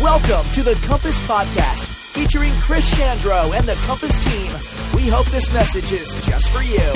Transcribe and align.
Welcome 0.00 0.50
to 0.52 0.62
the 0.62 0.80
Compass 0.86 1.20
Podcast, 1.26 1.84
featuring 2.14 2.50
Chris 2.54 2.94
Chandro 2.94 3.54
and 3.54 3.68
the 3.68 3.74
Compass 3.86 4.18
team. 4.24 4.50
We 4.96 5.06
hope 5.10 5.26
this 5.26 5.52
message 5.52 5.92
is 5.92 6.14
just 6.26 6.48
for 6.48 6.62
you. 6.62 6.92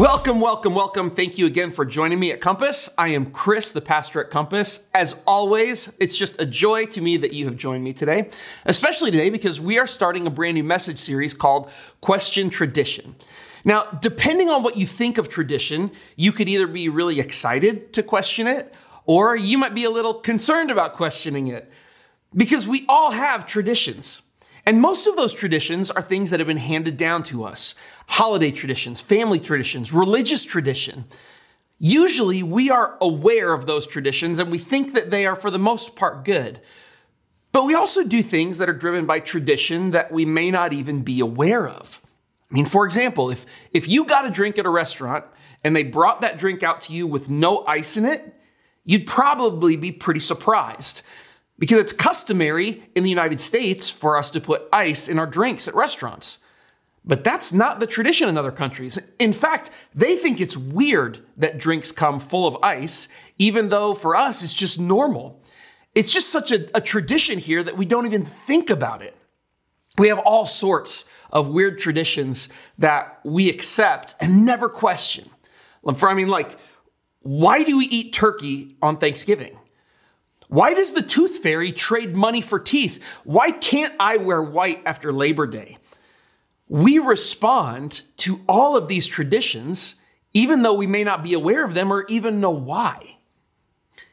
Welcome, 0.00 0.40
welcome, 0.40 0.72
welcome. 0.72 1.10
Thank 1.10 1.38
you 1.38 1.46
again 1.46 1.72
for 1.72 1.84
joining 1.84 2.20
me 2.20 2.30
at 2.30 2.40
Compass. 2.40 2.88
I 2.96 3.08
am 3.08 3.32
Chris, 3.32 3.72
the 3.72 3.80
pastor 3.80 4.22
at 4.22 4.30
Compass. 4.30 4.86
As 4.94 5.16
always, 5.26 5.92
it's 5.98 6.16
just 6.16 6.40
a 6.40 6.46
joy 6.46 6.86
to 6.86 7.00
me 7.00 7.16
that 7.16 7.32
you 7.32 7.46
have 7.46 7.56
joined 7.56 7.82
me 7.82 7.92
today, 7.92 8.28
especially 8.64 9.10
today 9.10 9.30
because 9.30 9.60
we 9.60 9.78
are 9.78 9.88
starting 9.88 10.24
a 10.24 10.30
brand 10.30 10.54
new 10.54 10.64
message 10.64 10.98
series 10.98 11.34
called 11.34 11.68
Question 12.00 12.48
Tradition. 12.48 13.16
Now, 13.64 13.84
depending 14.00 14.50
on 14.50 14.62
what 14.62 14.76
you 14.76 14.86
think 14.86 15.16
of 15.18 15.28
tradition, 15.28 15.90
you 16.16 16.32
could 16.32 16.48
either 16.48 16.66
be 16.66 16.88
really 16.88 17.18
excited 17.18 17.92
to 17.94 18.02
question 18.02 18.46
it, 18.46 18.72
or 19.06 19.36
you 19.36 19.58
might 19.58 19.74
be 19.74 19.84
a 19.84 19.90
little 19.90 20.14
concerned 20.14 20.70
about 20.70 20.94
questioning 20.94 21.48
it. 21.48 21.70
Because 22.34 22.66
we 22.66 22.84
all 22.88 23.12
have 23.12 23.46
traditions. 23.46 24.22
And 24.66 24.80
most 24.80 25.06
of 25.06 25.16
those 25.16 25.34
traditions 25.34 25.90
are 25.90 26.02
things 26.02 26.30
that 26.30 26.40
have 26.40 26.46
been 26.46 26.56
handed 26.56 26.96
down 26.96 27.22
to 27.24 27.44
us 27.44 27.74
holiday 28.06 28.50
traditions, 28.50 29.00
family 29.00 29.38
traditions, 29.38 29.92
religious 29.92 30.44
tradition. 30.44 31.04
Usually 31.78 32.42
we 32.42 32.70
are 32.70 32.96
aware 33.00 33.52
of 33.52 33.66
those 33.66 33.86
traditions 33.86 34.38
and 34.38 34.50
we 34.50 34.58
think 34.58 34.94
that 34.94 35.10
they 35.10 35.26
are, 35.26 35.36
for 35.36 35.50
the 35.50 35.58
most 35.58 35.96
part, 35.96 36.24
good. 36.24 36.60
But 37.52 37.66
we 37.66 37.74
also 37.74 38.04
do 38.04 38.22
things 38.22 38.58
that 38.58 38.68
are 38.68 38.74
driven 38.74 39.06
by 39.06 39.20
tradition 39.20 39.92
that 39.92 40.10
we 40.10 40.24
may 40.24 40.50
not 40.50 40.72
even 40.72 41.02
be 41.02 41.20
aware 41.20 41.68
of. 41.68 42.02
I 42.50 42.54
mean, 42.54 42.66
for 42.66 42.84
example, 42.84 43.30
if, 43.30 43.46
if 43.72 43.88
you 43.88 44.04
got 44.04 44.26
a 44.26 44.30
drink 44.30 44.58
at 44.58 44.66
a 44.66 44.70
restaurant 44.70 45.24
and 45.62 45.74
they 45.74 45.82
brought 45.82 46.20
that 46.20 46.38
drink 46.38 46.62
out 46.62 46.80
to 46.82 46.92
you 46.92 47.06
with 47.06 47.30
no 47.30 47.64
ice 47.66 47.96
in 47.96 48.04
it, 48.04 48.34
you'd 48.84 49.06
probably 49.06 49.76
be 49.76 49.92
pretty 49.92 50.20
surprised 50.20 51.02
because 51.58 51.78
it's 51.78 51.92
customary 51.92 52.82
in 52.94 53.04
the 53.04 53.10
United 53.10 53.40
States 53.40 53.88
for 53.90 54.16
us 54.16 54.30
to 54.30 54.40
put 54.40 54.68
ice 54.72 55.08
in 55.08 55.18
our 55.18 55.26
drinks 55.26 55.68
at 55.68 55.74
restaurants. 55.74 56.38
But 57.04 57.22
that's 57.22 57.52
not 57.52 57.80
the 57.80 57.86
tradition 57.86 58.28
in 58.28 58.38
other 58.38 58.50
countries. 58.50 58.98
In 59.18 59.32
fact, 59.32 59.70
they 59.94 60.16
think 60.16 60.40
it's 60.40 60.56
weird 60.56 61.20
that 61.36 61.58
drinks 61.58 61.92
come 61.92 62.18
full 62.18 62.46
of 62.46 62.56
ice, 62.62 63.08
even 63.38 63.68
though 63.68 63.94
for 63.94 64.16
us 64.16 64.42
it's 64.42 64.54
just 64.54 64.80
normal. 64.80 65.40
It's 65.94 66.12
just 66.12 66.30
such 66.30 66.50
a, 66.50 66.76
a 66.76 66.80
tradition 66.80 67.38
here 67.38 67.62
that 67.62 67.76
we 67.76 67.84
don't 67.84 68.06
even 68.06 68.24
think 68.24 68.70
about 68.70 69.02
it. 69.02 69.14
We 69.98 70.08
have 70.08 70.18
all 70.18 70.46
sorts 70.46 71.04
of 71.30 71.50
weird 71.50 71.78
traditions 71.78 72.48
that 72.78 73.20
we 73.22 73.48
accept 73.48 74.16
and 74.18 74.44
never 74.44 74.68
question. 74.68 75.30
For, 75.96 76.08
I 76.08 76.14
mean, 76.14 76.28
like, 76.28 76.58
why 77.24 77.62
do 77.62 77.78
we 77.78 77.86
eat 77.86 78.12
turkey 78.12 78.76
on 78.82 78.98
Thanksgiving? 78.98 79.56
Why 80.48 80.74
does 80.74 80.92
the 80.92 81.00
tooth 81.00 81.38
fairy 81.38 81.72
trade 81.72 82.14
money 82.14 82.42
for 82.42 82.58
teeth? 82.60 83.02
Why 83.24 83.50
can't 83.50 83.94
I 83.98 84.18
wear 84.18 84.42
white 84.42 84.82
after 84.84 85.10
Labor 85.10 85.46
Day? 85.46 85.78
We 86.68 86.98
respond 86.98 88.02
to 88.18 88.42
all 88.46 88.76
of 88.76 88.88
these 88.88 89.06
traditions, 89.06 89.96
even 90.34 90.60
though 90.62 90.74
we 90.74 90.86
may 90.86 91.02
not 91.02 91.22
be 91.22 91.32
aware 91.32 91.64
of 91.64 91.72
them 91.72 91.90
or 91.90 92.04
even 92.08 92.40
know 92.40 92.50
why. 92.50 93.16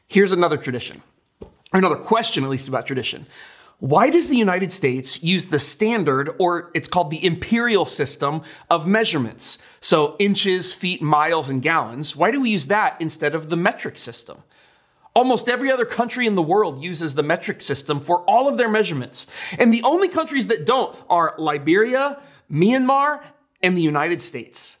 Here's 0.08 0.32
another 0.32 0.56
tradition, 0.56 1.02
or 1.42 1.50
another 1.74 1.96
question, 1.96 2.44
at 2.44 2.50
least 2.50 2.66
about 2.66 2.86
tradition. 2.86 3.26
Why 3.82 4.10
does 4.10 4.28
the 4.28 4.36
United 4.36 4.70
States 4.70 5.24
use 5.24 5.46
the 5.46 5.58
standard, 5.58 6.30
or 6.38 6.70
it's 6.72 6.86
called 6.86 7.10
the 7.10 7.26
imperial 7.26 7.84
system 7.84 8.42
of 8.70 8.86
measurements? 8.86 9.58
So 9.80 10.14
inches, 10.20 10.72
feet, 10.72 11.02
miles, 11.02 11.48
and 11.48 11.60
gallons. 11.60 12.14
Why 12.14 12.30
do 12.30 12.40
we 12.40 12.50
use 12.50 12.68
that 12.68 12.94
instead 13.00 13.34
of 13.34 13.50
the 13.50 13.56
metric 13.56 13.98
system? 13.98 14.44
Almost 15.16 15.48
every 15.48 15.68
other 15.68 15.84
country 15.84 16.28
in 16.28 16.36
the 16.36 16.42
world 16.42 16.80
uses 16.80 17.16
the 17.16 17.24
metric 17.24 17.60
system 17.60 18.00
for 18.00 18.20
all 18.20 18.46
of 18.46 18.56
their 18.56 18.68
measurements. 18.68 19.26
And 19.58 19.74
the 19.74 19.82
only 19.82 20.06
countries 20.06 20.46
that 20.46 20.64
don't 20.64 20.96
are 21.10 21.34
Liberia, 21.36 22.22
Myanmar, 22.48 23.20
and 23.64 23.76
the 23.76 23.82
United 23.82 24.20
States. 24.20 24.78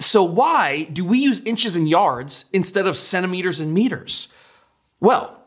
So, 0.00 0.24
why 0.24 0.88
do 0.92 1.04
we 1.04 1.20
use 1.20 1.40
inches 1.42 1.76
and 1.76 1.88
yards 1.88 2.46
instead 2.52 2.88
of 2.88 2.96
centimeters 2.96 3.60
and 3.60 3.72
meters? 3.72 4.26
Well, 4.98 5.43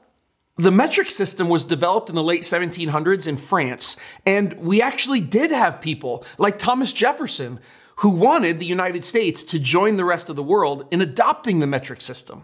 the 0.58 0.72
metric 0.72 1.12
system 1.12 1.50
was 1.50 1.64
developed 1.64 2.10
in 2.10 2.16
the 2.16 2.24
late 2.24 2.42
1700s 2.42 3.28
in 3.28 3.38
France, 3.38 3.96
and 4.26 4.54
we 4.54 4.82
actually 4.82 5.22
did 5.22 5.52
have 5.52 5.80
people 5.80 6.26
like 6.38 6.58
Thomas 6.58 6.92
Jefferson 6.92 7.60
who 7.98 8.10
wanted 8.10 8.60
the 8.60 8.66
United 8.66 9.04
States 9.04 9.44
to 9.44 9.60
join 9.60 9.96
the 9.96 10.06
rest 10.06 10.30
of 10.30 10.36
the 10.36 10.44
world 10.44 10.88
in 10.92 11.02
adopting 11.02 11.60
the 11.60 11.68
metric 11.68 12.02
system. 12.02 12.44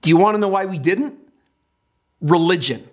Do 0.00 0.10
you 0.10 0.16
want 0.16 0.34
to 0.34 0.40
know 0.40 0.48
why 0.48 0.64
we 0.64 0.78
didn't? 0.78 1.14
Religion. 2.20 2.88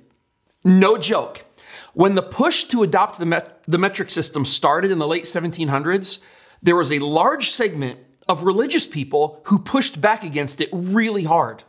No 0.63 0.97
joke. 0.97 1.45
When 1.93 2.15
the 2.15 2.21
push 2.21 2.65
to 2.65 2.83
adopt 2.83 3.17
the, 3.17 3.25
met- 3.25 3.63
the 3.67 3.79
metric 3.79 4.11
system 4.11 4.45
started 4.45 4.91
in 4.91 4.99
the 4.99 5.07
late 5.07 5.23
1700s, 5.23 6.19
there 6.61 6.75
was 6.75 6.91
a 6.91 6.99
large 6.99 7.49
segment 7.49 7.99
of 8.27 8.43
religious 8.43 8.85
people 8.85 9.41
who 9.45 9.57
pushed 9.57 9.99
back 9.99 10.23
against 10.23 10.61
it 10.61 10.69
really 10.71 11.23
hard. 11.23 11.63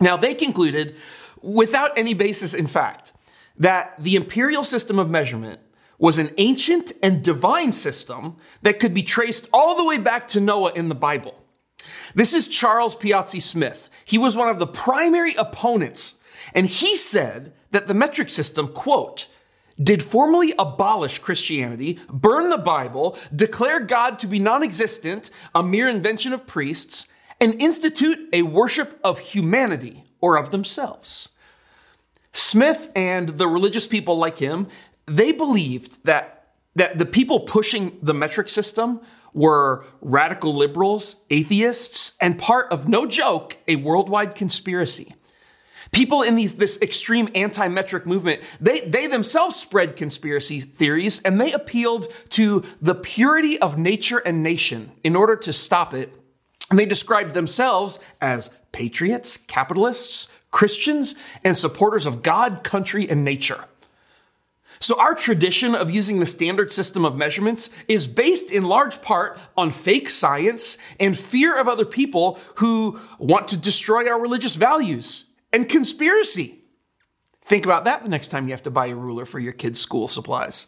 Now, 0.00 0.16
they 0.16 0.34
concluded, 0.34 0.96
without 1.42 1.96
any 1.96 2.14
basis 2.14 2.54
in 2.54 2.66
fact, 2.66 3.12
that 3.56 3.94
the 3.98 4.16
imperial 4.16 4.64
system 4.64 4.98
of 4.98 5.10
measurement 5.10 5.60
was 5.98 6.18
an 6.18 6.30
ancient 6.38 6.92
and 7.02 7.22
divine 7.22 7.70
system 7.70 8.36
that 8.62 8.78
could 8.78 8.92
be 8.92 9.02
traced 9.02 9.48
all 9.52 9.76
the 9.76 9.84
way 9.84 9.98
back 9.98 10.26
to 10.26 10.40
Noah 10.40 10.72
in 10.74 10.88
the 10.88 10.94
Bible. 10.94 11.38
This 12.14 12.34
is 12.34 12.48
Charles 12.48 12.96
Piazzi 12.96 13.40
Smyth. 13.40 13.88
He 14.04 14.18
was 14.18 14.36
one 14.36 14.48
of 14.48 14.58
the 14.58 14.66
primary 14.66 15.34
opponents, 15.34 16.16
and 16.54 16.66
he 16.66 16.96
said 16.96 17.52
that 17.70 17.86
the 17.86 17.94
metric 17.94 18.30
system, 18.30 18.68
quote, 18.68 19.28
did 19.82 20.02
formally 20.02 20.54
abolish 20.58 21.18
Christianity, 21.18 21.98
burn 22.10 22.50
the 22.50 22.58
Bible, 22.58 23.16
declare 23.34 23.80
God 23.80 24.18
to 24.18 24.26
be 24.26 24.38
non 24.38 24.62
existent, 24.62 25.30
a 25.54 25.62
mere 25.62 25.88
invention 25.88 26.32
of 26.32 26.46
priests, 26.46 27.06
and 27.40 27.60
institute 27.60 28.28
a 28.32 28.42
worship 28.42 29.00
of 29.02 29.18
humanity 29.18 30.04
or 30.20 30.36
of 30.36 30.50
themselves. 30.50 31.30
Smyth 32.32 32.90
and 32.96 33.30
the 33.30 33.46
religious 33.46 33.86
people 33.86 34.16
like 34.16 34.38
him, 34.38 34.68
they 35.06 35.32
believed 35.32 36.04
that, 36.04 36.54
that 36.74 36.98
the 36.98 37.06
people 37.06 37.40
pushing 37.40 37.98
the 38.02 38.14
metric 38.14 38.48
system 38.48 39.00
were 39.34 39.86
radical 40.00 40.54
liberals, 40.54 41.16
atheists, 41.30 42.14
and 42.20 42.38
part 42.38 42.70
of, 42.72 42.88
no 42.88 43.06
joke, 43.06 43.56
a 43.66 43.76
worldwide 43.76 44.34
conspiracy. 44.34 45.14
People 45.90 46.22
in 46.22 46.36
these, 46.36 46.54
this 46.54 46.80
extreme 46.80 47.28
anti 47.34 47.68
metric 47.68 48.06
movement, 48.06 48.40
they, 48.60 48.80
they 48.80 49.06
themselves 49.06 49.56
spread 49.56 49.94
conspiracy 49.94 50.60
theories 50.60 51.20
and 51.22 51.38
they 51.38 51.52
appealed 51.52 52.06
to 52.30 52.64
the 52.80 52.94
purity 52.94 53.58
of 53.60 53.76
nature 53.76 54.18
and 54.18 54.42
nation 54.42 54.92
in 55.04 55.14
order 55.14 55.36
to 55.36 55.52
stop 55.52 55.92
it. 55.92 56.14
And 56.70 56.78
they 56.78 56.86
described 56.86 57.34
themselves 57.34 57.98
as 58.22 58.50
patriots, 58.72 59.36
capitalists, 59.36 60.28
Christians, 60.52 61.16
and 61.42 61.56
supporters 61.56 62.06
of 62.06 62.22
God, 62.22 62.62
country, 62.62 63.08
and 63.10 63.24
nature. 63.24 63.64
So, 64.78 64.98
our 64.98 65.14
tradition 65.14 65.74
of 65.74 65.90
using 65.90 66.18
the 66.18 66.26
standard 66.26 66.72
system 66.72 67.04
of 67.04 67.16
measurements 67.16 67.70
is 67.88 68.06
based 68.06 68.50
in 68.50 68.64
large 68.64 69.02
part 69.02 69.38
on 69.56 69.70
fake 69.70 70.10
science 70.10 70.78
and 71.00 71.18
fear 71.18 71.58
of 71.58 71.68
other 71.68 71.84
people 71.84 72.38
who 72.56 73.00
want 73.18 73.48
to 73.48 73.56
destroy 73.56 74.08
our 74.08 74.20
religious 74.20 74.56
values 74.56 75.26
and 75.52 75.68
conspiracy. 75.68 76.58
Think 77.44 77.64
about 77.64 77.84
that 77.84 78.02
the 78.02 78.10
next 78.10 78.28
time 78.28 78.46
you 78.46 78.52
have 78.52 78.62
to 78.64 78.70
buy 78.70 78.86
a 78.86 78.94
ruler 78.94 79.24
for 79.24 79.38
your 79.38 79.52
kids' 79.52 79.80
school 79.80 80.08
supplies. 80.08 80.66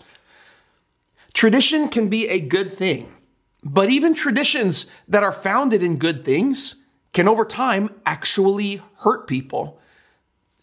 Tradition 1.32 1.88
can 1.88 2.08
be 2.08 2.28
a 2.28 2.40
good 2.40 2.72
thing, 2.72 3.12
but 3.62 3.90
even 3.90 4.14
traditions 4.14 4.86
that 5.08 5.22
are 5.22 5.32
founded 5.32 5.82
in 5.82 5.96
good 5.96 6.24
things 6.24 6.76
can 7.14 7.28
over 7.28 7.46
time 7.46 7.88
actually 8.04 8.82
hurt 8.98 9.26
people. 9.26 9.80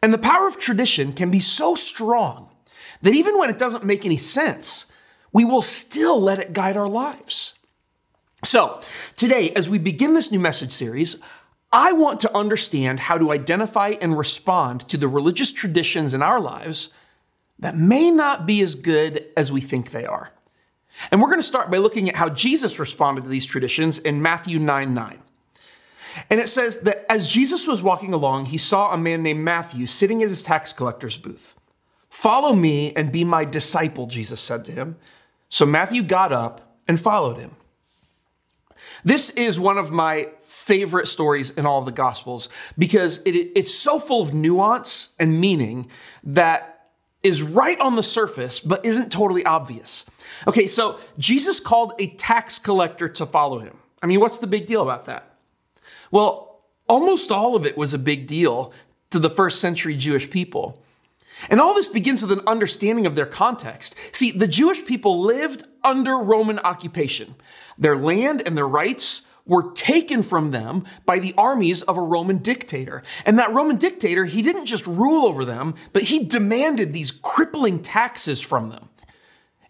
And 0.03 0.13
the 0.13 0.19
power 0.19 0.47
of 0.47 0.59
tradition 0.59 1.13
can 1.13 1.31
be 1.31 1.39
so 1.39 1.73
strong 1.73 2.49
that 3.01 3.15
even 3.15 3.37
when 3.37 3.49
it 3.49 3.57
doesn't 3.57 3.83
make 3.83 4.05
any 4.05 4.17
sense, 4.17 4.85
we 5.31 5.45
will 5.45 5.61
still 5.61 6.21
let 6.21 6.39
it 6.39 6.53
guide 6.53 6.77
our 6.77 6.87
lives. 6.87 7.55
So, 8.43 8.81
today, 9.15 9.51
as 9.51 9.69
we 9.69 9.77
begin 9.77 10.13
this 10.13 10.31
new 10.31 10.39
message 10.39 10.71
series, 10.71 11.17
I 11.71 11.93
want 11.93 12.19
to 12.21 12.35
understand 12.35 13.01
how 13.01 13.17
to 13.17 13.31
identify 13.31 13.95
and 14.01 14.17
respond 14.17 14.81
to 14.89 14.97
the 14.97 15.07
religious 15.07 15.51
traditions 15.51 16.13
in 16.13 16.21
our 16.21 16.39
lives 16.39 16.89
that 17.59 17.77
may 17.77 18.11
not 18.11 18.45
be 18.45 18.61
as 18.61 18.75
good 18.75 19.25
as 19.37 19.51
we 19.51 19.61
think 19.61 19.91
they 19.91 20.05
are. 20.05 20.31
And 21.11 21.21
we're 21.21 21.29
going 21.29 21.39
to 21.39 21.45
start 21.45 21.71
by 21.71 21.77
looking 21.77 22.09
at 22.09 22.15
how 22.15 22.29
Jesus 22.29 22.79
responded 22.79 23.23
to 23.23 23.29
these 23.29 23.45
traditions 23.45 23.99
in 23.99 24.21
Matthew 24.21 24.59
9 24.59 24.93
9. 24.93 25.21
And 26.29 26.39
it 26.39 26.49
says 26.49 26.77
that 26.81 27.05
as 27.11 27.27
Jesus 27.27 27.67
was 27.67 27.81
walking 27.81 28.13
along, 28.13 28.45
he 28.45 28.57
saw 28.57 28.93
a 28.93 28.97
man 28.97 29.23
named 29.23 29.41
Matthew 29.41 29.85
sitting 29.85 30.21
at 30.23 30.29
his 30.29 30.43
tax 30.43 30.73
collector's 30.73 31.17
booth. 31.17 31.55
Follow 32.09 32.53
me 32.53 32.93
and 32.93 33.11
be 33.11 33.23
my 33.23 33.45
disciple, 33.45 34.05
Jesus 34.05 34.39
said 34.39 34.65
to 34.65 34.71
him. 34.71 34.97
So 35.49 35.65
Matthew 35.65 36.03
got 36.03 36.31
up 36.31 36.75
and 36.87 36.99
followed 36.99 37.37
him. 37.37 37.55
This 39.03 39.29
is 39.31 39.59
one 39.59 39.77
of 39.77 39.91
my 39.91 40.29
favorite 40.43 41.07
stories 41.07 41.51
in 41.51 41.65
all 41.65 41.79
of 41.79 41.85
the 41.85 41.91
Gospels 41.91 42.49
because 42.77 43.21
it, 43.23 43.31
it's 43.55 43.73
so 43.73 43.99
full 43.99 44.21
of 44.21 44.33
nuance 44.33 45.09
and 45.19 45.39
meaning 45.39 45.89
that 46.23 46.89
is 47.23 47.41
right 47.43 47.79
on 47.79 47.95
the 47.95 48.03
surface, 48.03 48.59
but 48.59 48.85
isn't 48.85 49.11
totally 49.11 49.45
obvious. 49.45 50.05
Okay, 50.47 50.67
so 50.67 50.99
Jesus 51.17 51.59
called 51.59 51.93
a 51.99 52.07
tax 52.15 52.59
collector 52.59 53.07
to 53.09 53.25
follow 53.25 53.59
him. 53.59 53.77
I 54.01 54.07
mean, 54.07 54.19
what's 54.19 54.39
the 54.39 54.47
big 54.47 54.65
deal 54.65 54.81
about 54.81 55.05
that? 55.05 55.30
Well, 56.11 56.61
almost 56.87 57.31
all 57.31 57.55
of 57.55 57.65
it 57.65 57.77
was 57.77 57.93
a 57.93 57.99
big 57.99 58.27
deal 58.27 58.73
to 59.09 59.19
the 59.19 59.29
first 59.29 59.59
century 59.59 59.95
Jewish 59.95 60.29
people. 60.29 60.81
And 61.49 61.59
all 61.59 61.73
this 61.73 61.87
begins 61.87 62.21
with 62.21 62.31
an 62.31 62.45
understanding 62.45 63.05
of 63.05 63.15
their 63.15 63.25
context. 63.25 63.95
See, 64.11 64.31
the 64.31 64.47
Jewish 64.47 64.85
people 64.85 65.19
lived 65.19 65.63
under 65.83 66.17
Roman 66.17 66.59
occupation. 66.59 67.35
Their 67.77 67.97
land 67.97 68.43
and 68.45 68.55
their 68.55 68.67
rights 68.67 69.23
were 69.45 69.71
taken 69.71 70.21
from 70.21 70.51
them 70.51 70.83
by 71.05 71.17
the 71.17 71.33
armies 71.37 71.81
of 71.83 71.97
a 71.97 72.01
Roman 72.01 72.37
dictator. 72.37 73.01
And 73.25 73.39
that 73.39 73.51
Roman 73.51 73.77
dictator, 73.77 74.25
he 74.25 74.41
didn't 74.41 74.67
just 74.67 74.85
rule 74.85 75.25
over 75.25 75.43
them, 75.43 75.73
but 75.93 76.03
he 76.03 76.23
demanded 76.23 76.93
these 76.93 77.11
crippling 77.11 77.81
taxes 77.81 78.39
from 78.39 78.69
them. 78.69 78.89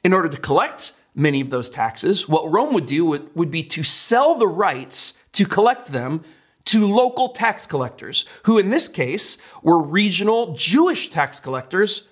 In 0.03 0.13
order 0.13 0.27
to 0.27 0.37
collect 0.37 0.93
many 1.15 1.39
of 1.39 1.51
those 1.51 1.69
taxes, 1.69 2.27
what 2.27 2.51
Rome 2.51 2.73
would 2.73 2.85
do 2.85 3.05
would, 3.05 3.33
would 3.35 3.51
be 3.51 3.63
to 3.63 3.83
sell 3.83 4.35
the 4.35 4.47
rights 4.47 5.13
to 5.33 5.45
collect 5.45 5.91
them 5.91 6.23
to 6.65 6.85
local 6.85 7.29
tax 7.29 7.65
collectors, 7.65 8.25
who 8.43 8.57
in 8.57 8.69
this 8.69 8.87
case 8.87 9.37
were 9.61 9.81
regional 9.81 10.53
Jewish 10.53 11.09
tax 11.09 11.39
collectors 11.39 12.07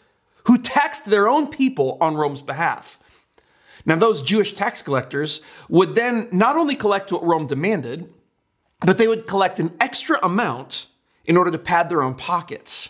who 0.45 0.57
taxed 0.57 1.05
their 1.05 1.27
own 1.27 1.47
people 1.47 1.97
on 2.01 2.15
Rome's 2.15 2.41
behalf. 2.41 2.99
Now, 3.85 3.95
those 3.95 4.21
Jewish 4.21 4.53
tax 4.53 4.81
collectors 4.81 5.41
would 5.69 5.95
then 5.95 6.27
not 6.31 6.57
only 6.57 6.75
collect 6.75 7.11
what 7.11 7.23
Rome 7.23 7.47
demanded, 7.47 8.11
but 8.81 8.97
they 8.97 9.07
would 9.07 9.27
collect 9.27 9.59
an 9.59 9.75
extra 9.79 10.19
amount 10.23 10.87
in 11.25 11.37
order 11.37 11.51
to 11.51 11.57
pad 11.57 11.89
their 11.89 12.01
own 12.01 12.15
pockets. 12.15 12.89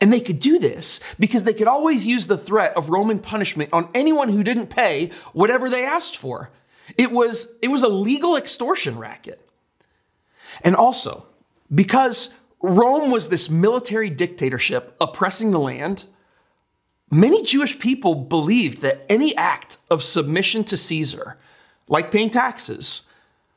And 0.00 0.12
they 0.12 0.20
could 0.20 0.40
do 0.40 0.58
this 0.58 1.00
because 1.18 1.44
they 1.44 1.54
could 1.54 1.68
always 1.68 2.06
use 2.06 2.26
the 2.26 2.36
threat 2.36 2.76
of 2.76 2.90
Roman 2.90 3.20
punishment 3.20 3.72
on 3.72 3.88
anyone 3.94 4.30
who 4.30 4.42
didn't 4.42 4.66
pay 4.66 5.10
whatever 5.32 5.70
they 5.70 5.84
asked 5.84 6.16
for. 6.16 6.50
It 6.98 7.10
was, 7.10 7.54
it 7.62 7.68
was 7.68 7.82
a 7.82 7.88
legal 7.88 8.36
extortion 8.36 8.98
racket. 8.98 9.48
And 10.62 10.76
also, 10.76 11.26
because 11.74 12.32
Rome 12.60 13.10
was 13.10 13.28
this 13.28 13.50
military 13.50 14.10
dictatorship 14.10 14.94
oppressing 15.00 15.50
the 15.50 15.58
land, 15.58 16.06
many 17.10 17.42
Jewish 17.42 17.78
people 17.78 18.14
believed 18.14 18.82
that 18.82 19.04
any 19.08 19.36
act 19.36 19.78
of 19.90 20.02
submission 20.02 20.64
to 20.64 20.76
Caesar, 20.76 21.38
like 21.88 22.10
paying 22.10 22.30
taxes, 22.30 23.02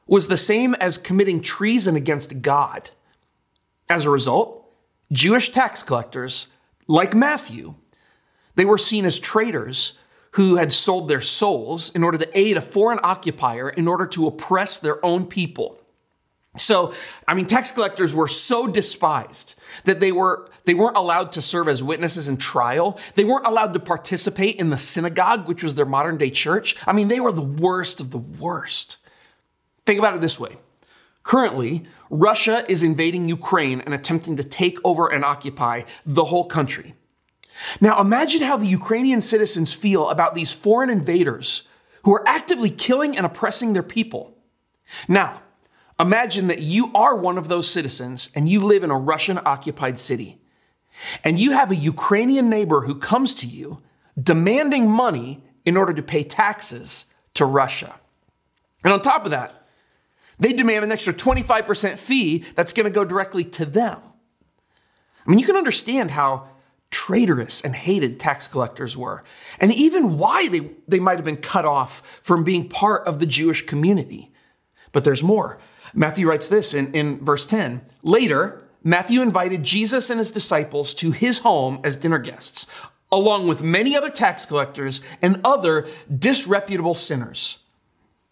was 0.08 0.28
the 0.28 0.38
same 0.38 0.76
as 0.76 0.98
committing 0.98 1.42
treason 1.42 1.96
against 1.96 2.42
God. 2.42 2.92
As 3.90 4.06
a 4.06 4.10
result, 4.10 4.72
Jewish 5.12 5.50
tax 5.50 5.84
collectors, 5.84 6.48
like 6.88 7.14
Matthew, 7.14 7.76
they 8.56 8.66
were 8.66 8.78
seen 8.78 9.06
as 9.06 9.20
traitors 9.20 9.98
who 10.36 10.58
had 10.58 10.72
sold 10.74 11.08
their 11.08 11.22
souls 11.22 11.90
in 11.96 12.04
order 12.04 12.18
to 12.18 12.38
aid 12.38 12.58
a 12.58 12.62
foreign 12.62 13.00
occupier 13.04 13.70
in 13.70 13.88
order 13.88 14.06
to 14.06 14.28
oppress 14.28 14.78
their 14.78 15.04
own 15.04 15.26
people. 15.26 15.80
So, 16.58 16.94
I 17.26 17.34
mean, 17.34 17.46
tax 17.46 17.72
collectors 17.72 18.14
were 18.14 18.28
so 18.28 18.68
despised 18.68 19.56
that 19.86 20.00
they 20.02 20.12
were 20.12 20.50
they 20.66 20.74
weren't 20.74 20.98
allowed 20.98 21.32
to 21.34 21.42
serve 21.42 21.68
as 21.70 21.82
witnesses 21.84 22.28
in 22.28 22.38
trial. 22.38 23.00
They 23.16 23.24
weren't 23.24 23.46
allowed 23.46 23.74
to 23.74 23.80
participate 23.80 24.58
in 24.58 24.70
the 24.70 24.78
synagogue, 24.78 25.48
which 25.48 25.64
was 25.64 25.76
their 25.76 25.86
modern 25.86 26.18
day 26.18 26.32
church. 26.32 26.76
I 26.86 26.92
mean, 26.92 27.08
they 27.08 27.20
were 27.20 27.32
the 27.32 27.42
worst 27.42 28.02
of 28.02 28.12
the 28.12 28.18
worst. 28.18 28.98
Think 29.86 30.00
about 30.00 30.16
it 30.16 30.22
this 30.22 30.40
way. 30.40 30.58
Currently, 31.24 31.86
Russia 32.10 32.66
is 32.68 32.84
invading 32.84 33.30
Ukraine 33.30 33.82
and 33.82 33.94
attempting 33.94 34.36
to 34.36 34.44
take 34.44 34.80
over 34.84 35.08
and 35.08 35.24
occupy 35.24 35.84
the 36.06 36.26
whole 36.26 36.46
country. 36.46 36.94
Now, 37.80 38.02
imagine 38.02 38.42
how 38.42 38.58
the 38.58 38.68
Ukrainian 38.68 39.22
citizens 39.22 39.74
feel 39.74 40.10
about 40.10 40.36
these 40.36 40.52
foreign 40.52 40.90
invaders 40.90 41.68
who 42.04 42.14
are 42.14 42.28
actively 42.28 42.70
killing 42.70 43.16
and 43.18 43.26
oppressing 43.26 43.74
their 43.74 43.84
people. 43.84 44.38
Now, 45.08 45.42
Imagine 46.00 46.48
that 46.48 46.60
you 46.60 46.92
are 46.94 47.16
one 47.16 47.38
of 47.38 47.48
those 47.48 47.70
citizens 47.70 48.30
and 48.36 48.50
you 48.50 48.60
live 48.60 48.84
in 48.84 48.92
a 48.92 48.98
Russian 48.98 49.40
occupied 49.46 49.98
city. 49.98 50.42
And 51.24 51.40
you 51.40 51.52
have 51.52 51.72
a 51.72 51.76
Ukrainian 51.76 52.50
neighbor 52.50 52.82
who 52.82 52.96
comes 52.96 53.34
to 53.36 53.48
you 53.48 53.82
demanding 54.22 54.90
money 54.90 55.44
in 55.64 55.78
order 55.78 55.94
to 55.94 56.04
pay 56.04 56.24
taxes 56.24 57.06
to 57.34 57.46
Russia. 57.46 58.00
And 58.84 58.94
on 58.94 59.02
top 59.02 59.26
of 59.26 59.32
that, 59.32 59.68
they 60.38 60.52
demand 60.52 60.84
an 60.84 60.92
extra 60.92 61.14
25% 61.14 61.98
fee 61.98 62.40
that's 62.56 62.74
going 62.74 62.86
to 62.86 62.90
go 62.90 63.06
directly 63.06 63.46
to 63.46 63.66
them. 63.66 64.00
I 65.26 65.30
mean, 65.30 65.40
you 65.40 65.46
can 65.46 65.56
understand 65.56 66.12
how 66.12 66.50
traitorous 66.96 67.62
and 67.62 67.76
hated 67.76 68.22
tax 68.22 68.48
collectors 68.48 68.96
were, 68.96 69.22
and 69.60 69.74
even 69.74 70.18
why 70.18 70.48
they, 70.48 70.72
they 70.88 71.00
might 71.00 71.18
have 71.18 71.26
been 71.26 71.36
cut 71.36 71.66
off 71.66 72.22
from 72.24 72.46
being 72.46 72.70
part 72.70 73.06
of 73.06 73.20
the 73.20 73.26
Jewish 73.26 73.66
community. 73.66 74.32
But 74.94 75.04
there's 75.04 75.22
more. 75.22 75.58
Matthew 75.94 76.30
writes 76.30 76.48
this 76.48 76.74
in, 76.74 76.94
in 76.94 77.20
verse 77.20 77.46
10. 77.46 77.82
Later, 78.02 78.64
Matthew 78.82 79.22
invited 79.22 79.62
Jesus 79.62 80.10
and 80.10 80.20
his 80.20 80.32
disciples 80.32 80.94
to 80.94 81.12
his 81.12 81.40
home 81.40 81.82
as 81.84 81.98
dinner 81.98 82.18
guests, 82.18 82.66
along 83.12 83.50
with 83.50 83.62
many 83.62 83.94
other 83.98 84.10
tax 84.10 84.46
collectors 84.46 85.02
and 85.22 85.42
other 85.44 85.86
disreputable 86.18 86.94
sinners. 86.94 87.60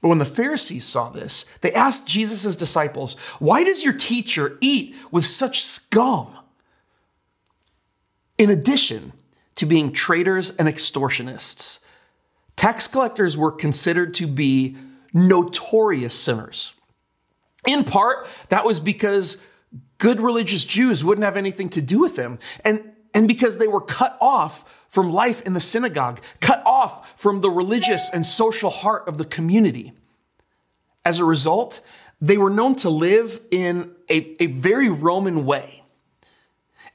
But 0.02 0.08
when 0.08 0.20
the 0.20 0.26
Pharisees 0.26 0.86
saw 0.86 1.10
this, 1.10 1.46
they 1.60 1.74
asked 1.74 2.08
Jesus' 2.08 2.56
disciples, 2.56 3.16
Why 3.40 3.66
does 3.66 3.84
your 3.84 3.94
teacher 3.94 4.58
eat 4.62 4.96
with 5.12 5.26
such 5.26 5.62
scum? 5.62 6.34
In 8.38 8.50
addition 8.50 9.14
to 9.56 9.66
being 9.66 9.92
traitors 9.92 10.56
and 10.56 10.68
extortionists, 10.68 11.80
tax 12.56 12.88
collectors 12.88 13.38
were 13.38 13.52
considered 13.52 14.14
to 14.16 14.28
be 14.28 14.76
notorious 15.14 16.14
sinners. 16.14 16.74
In 17.68 17.84
part, 17.84 18.28
that 18.50 18.66
was 18.66 18.80
because 18.80 19.38
good 19.98 20.20
religious 20.20 20.66
Jews 20.66 21.04
wouldn't 21.04 21.24
have 21.24 21.38
anything 21.38 21.70
to 21.70 21.82
do 21.82 22.00
with 22.00 22.16
them. 22.16 22.40
And, 22.66 22.92
and 23.14 23.28
because 23.28 23.58
they 23.58 23.68
were 23.68 23.82
cut 23.82 24.18
off 24.20 24.86
from 24.90 25.12
life 25.12 25.42
in 25.44 25.54
the 25.54 25.60
synagogue, 25.60 26.20
cut 26.42 26.62
off 26.66 27.20
from 27.20 27.42
the 27.42 27.50
religious 27.50 28.10
and 28.12 28.26
social 28.26 28.70
heart 28.70 29.08
of 29.08 29.18
the 29.18 29.26
community. 29.26 29.94
As 31.06 31.20
a 31.20 31.26
result, 31.26 31.82
they 32.20 32.38
were 32.38 32.50
known 32.50 32.76
to 32.76 32.90
live 32.90 33.40
in 33.52 33.92
a, 34.10 34.44
a 34.44 34.48
very 34.48 34.90
Roman 34.90 35.46
way. 35.46 35.83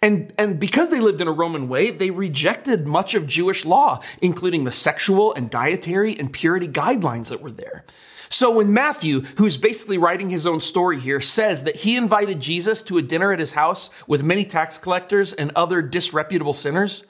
And, 0.00 0.32
and 0.38 0.60
because 0.60 0.90
they 0.90 1.00
lived 1.00 1.20
in 1.20 1.26
a 1.26 1.32
Roman 1.32 1.68
way, 1.68 1.90
they 1.90 2.10
rejected 2.10 2.86
much 2.86 3.14
of 3.14 3.26
Jewish 3.26 3.64
law, 3.64 4.00
including 4.22 4.64
the 4.64 4.70
sexual 4.70 5.34
and 5.34 5.50
dietary 5.50 6.16
and 6.16 6.32
purity 6.32 6.68
guidelines 6.68 7.30
that 7.30 7.42
were 7.42 7.50
there. 7.50 7.84
So 8.28 8.50
when 8.50 8.72
Matthew, 8.72 9.22
who's 9.38 9.56
basically 9.56 9.98
writing 9.98 10.30
his 10.30 10.46
own 10.46 10.60
story 10.60 11.00
here, 11.00 11.20
says 11.20 11.64
that 11.64 11.76
he 11.76 11.96
invited 11.96 12.40
Jesus 12.40 12.82
to 12.84 12.98
a 12.98 13.02
dinner 13.02 13.32
at 13.32 13.40
his 13.40 13.52
house 13.52 13.90
with 14.06 14.22
many 14.22 14.44
tax 14.44 14.78
collectors 14.78 15.32
and 15.32 15.50
other 15.56 15.82
disreputable 15.82 16.52
sinners, 16.52 17.06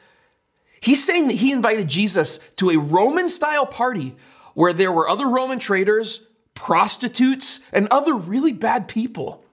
he's 0.80 1.04
saying 1.04 1.28
that 1.28 1.36
he 1.38 1.52
invited 1.52 1.88
Jesus 1.88 2.38
to 2.56 2.70
a 2.70 2.78
Roman 2.78 3.28
style 3.28 3.66
party 3.66 4.16
where 4.54 4.72
there 4.72 4.92
were 4.92 5.08
other 5.08 5.28
Roman 5.28 5.58
traders, 5.58 6.26
prostitutes, 6.54 7.60
and 7.72 7.88
other 7.90 8.14
really 8.14 8.52
bad 8.52 8.88
people. 8.88 9.44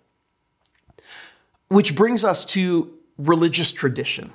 Which 1.68 1.96
brings 1.96 2.24
us 2.24 2.46
to 2.46 2.95
religious 3.18 3.72
tradition. 3.72 4.34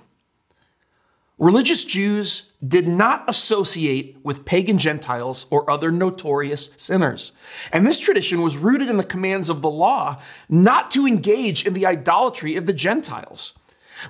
Religious 1.41 1.87
Jews 1.87 2.53
did 2.67 2.87
not 2.87 3.25
associate 3.27 4.19
with 4.23 4.45
pagan 4.45 4.77
Gentiles 4.77 5.47
or 5.49 5.69
other 5.71 5.91
notorious 5.91 6.71
sinners. 6.77 7.33
And 7.73 7.87
this 7.87 7.99
tradition 7.99 8.43
was 8.43 8.59
rooted 8.59 8.91
in 8.91 8.99
the 8.99 9.05
commands 9.05 9.49
of 9.49 9.63
the 9.63 9.71
law 9.71 10.21
not 10.51 10.91
to 10.91 11.07
engage 11.07 11.67
in 11.67 11.73
the 11.73 11.87
idolatry 11.87 12.57
of 12.57 12.67
the 12.67 12.75
Gentiles, 12.75 13.55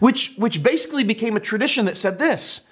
which, 0.01 0.35
which 0.39 0.65
basically 0.65 1.05
became 1.05 1.37
a 1.37 1.41
tradition 1.41 1.85
that 1.85 1.97
said 1.97 2.19
this 2.19 2.63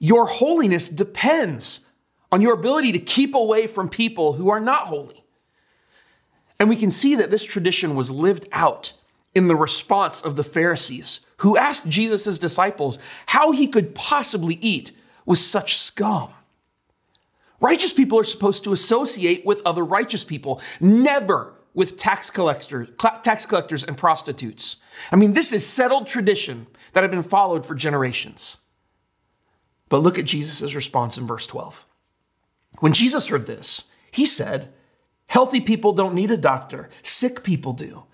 Your 0.00 0.26
holiness 0.26 0.88
depends 0.88 1.86
on 2.32 2.40
your 2.40 2.54
ability 2.54 2.90
to 2.92 2.98
keep 2.98 3.36
away 3.36 3.68
from 3.68 3.88
people 3.88 4.32
who 4.32 4.48
are 4.48 4.60
not 4.60 4.88
holy. 4.88 5.24
And 6.58 6.68
we 6.68 6.76
can 6.76 6.90
see 6.90 7.14
that 7.14 7.30
this 7.30 7.44
tradition 7.44 7.94
was 7.94 8.10
lived 8.10 8.48
out 8.50 8.94
in 9.38 9.46
the 9.46 9.56
response 9.56 10.20
of 10.20 10.36
the 10.36 10.44
Pharisees, 10.44 11.20
who 11.38 11.56
asked 11.56 11.88
Jesus' 11.88 12.38
disciples 12.38 12.98
how 13.26 13.52
he 13.52 13.68
could 13.68 13.94
possibly 13.94 14.58
eat 14.60 14.92
with 15.24 15.38
such 15.38 15.78
scum. 15.78 16.30
Righteous 17.60 17.92
people 17.92 18.18
are 18.18 18.24
supposed 18.24 18.64
to 18.64 18.72
associate 18.72 19.46
with 19.46 19.62
other 19.64 19.84
righteous 19.84 20.24
people, 20.24 20.60
never 20.80 21.54
with 21.72 21.96
tax 21.96 22.30
collectors, 22.30 22.88
tax 23.22 23.46
collectors 23.46 23.84
and 23.84 23.96
prostitutes. 23.96 24.76
I 25.12 25.16
mean, 25.16 25.32
this 25.32 25.52
is 25.52 25.64
settled 25.64 26.08
tradition 26.08 26.66
that 26.92 27.02
had 27.02 27.10
been 27.10 27.22
followed 27.22 27.64
for 27.64 27.74
generations. 27.74 28.58
But 29.88 30.02
look 30.02 30.18
at 30.18 30.24
Jesus' 30.24 30.74
response 30.74 31.16
in 31.16 31.26
verse 31.26 31.46
12. 31.46 31.86
When 32.80 32.92
Jesus 32.92 33.28
heard 33.28 33.46
this, 33.46 33.84
he 34.10 34.26
said, 34.26 34.72
Healthy 35.28 35.60
people 35.60 35.92
don't 35.92 36.14
need 36.14 36.30
a 36.30 36.36
doctor, 36.36 36.88
sick 37.02 37.44
people 37.44 37.72
do. 37.72 38.04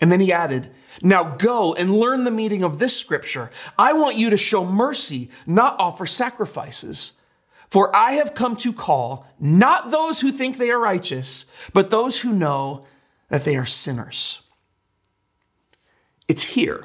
And 0.00 0.12
then 0.12 0.20
he 0.20 0.32
added, 0.32 0.70
Now 1.02 1.36
go 1.36 1.74
and 1.74 1.98
learn 1.98 2.24
the 2.24 2.30
meaning 2.30 2.62
of 2.62 2.78
this 2.78 2.96
scripture. 2.96 3.50
I 3.78 3.92
want 3.92 4.16
you 4.16 4.30
to 4.30 4.36
show 4.36 4.64
mercy, 4.64 5.30
not 5.46 5.76
offer 5.78 6.06
sacrifices. 6.06 7.12
For 7.68 7.94
I 7.94 8.12
have 8.12 8.34
come 8.34 8.56
to 8.56 8.72
call 8.72 9.26
not 9.38 9.90
those 9.90 10.20
who 10.20 10.32
think 10.32 10.56
they 10.56 10.70
are 10.70 10.78
righteous, 10.78 11.44
but 11.72 11.90
those 11.90 12.22
who 12.22 12.32
know 12.32 12.86
that 13.28 13.44
they 13.44 13.56
are 13.56 13.66
sinners. 13.66 14.42
It's 16.28 16.44
here 16.44 16.84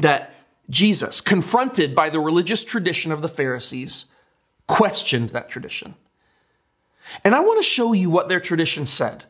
that 0.00 0.34
Jesus, 0.70 1.20
confronted 1.20 1.94
by 1.94 2.08
the 2.10 2.20
religious 2.20 2.64
tradition 2.64 3.12
of 3.12 3.22
the 3.22 3.28
Pharisees, 3.28 4.06
questioned 4.66 5.30
that 5.30 5.48
tradition. 5.48 5.94
And 7.24 7.34
I 7.34 7.40
want 7.40 7.58
to 7.58 7.68
show 7.68 7.92
you 7.92 8.10
what 8.10 8.28
their 8.28 8.40
tradition 8.40 8.86
said. 8.86 9.26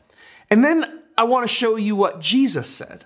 And 0.51 0.65
then 0.65 0.96
I 1.17 1.25
want 1.25 1.47
to 1.47 1.53
show 1.53 1.77
you 1.77 1.97
what 1.97 2.21
Jesus 2.21 2.69
said. 2.69 3.05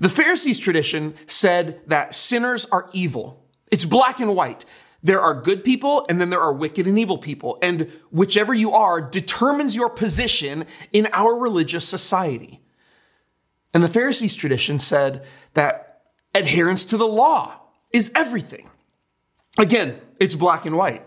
The 0.00 0.08
Pharisees' 0.08 0.58
tradition 0.58 1.14
said 1.26 1.80
that 1.86 2.14
sinners 2.14 2.66
are 2.66 2.88
evil. 2.92 3.44
It's 3.70 3.84
black 3.84 4.20
and 4.20 4.34
white. 4.34 4.64
There 5.02 5.20
are 5.20 5.34
good 5.34 5.64
people 5.64 6.06
and 6.08 6.20
then 6.20 6.30
there 6.30 6.40
are 6.40 6.52
wicked 6.52 6.86
and 6.86 6.98
evil 6.98 7.18
people. 7.18 7.58
And 7.62 7.90
whichever 8.10 8.52
you 8.52 8.72
are 8.72 9.00
determines 9.00 9.76
your 9.76 9.88
position 9.88 10.66
in 10.92 11.08
our 11.12 11.34
religious 11.34 11.86
society. 11.88 12.60
And 13.72 13.82
the 13.82 13.88
Pharisees' 13.88 14.34
tradition 14.34 14.78
said 14.78 15.24
that 15.54 16.02
adherence 16.34 16.84
to 16.86 16.96
the 16.96 17.06
law 17.06 17.54
is 17.92 18.10
everything. 18.14 18.68
Again, 19.58 20.00
it's 20.20 20.34
black 20.34 20.66
and 20.66 20.76
white. 20.76 21.04